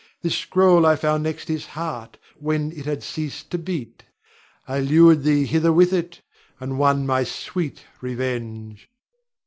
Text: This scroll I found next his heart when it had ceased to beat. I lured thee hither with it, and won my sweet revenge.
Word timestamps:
This 0.23 0.35
scroll 0.35 0.83
I 0.87 0.95
found 0.95 1.21
next 1.21 1.47
his 1.47 1.67
heart 1.77 2.17
when 2.39 2.71
it 2.71 2.85
had 2.85 3.03
ceased 3.03 3.51
to 3.51 3.59
beat. 3.59 4.01
I 4.67 4.79
lured 4.79 5.21
thee 5.21 5.45
hither 5.45 5.71
with 5.71 5.93
it, 5.93 6.21
and 6.59 6.79
won 6.79 7.05
my 7.05 7.23
sweet 7.23 7.85
revenge. 8.01 8.89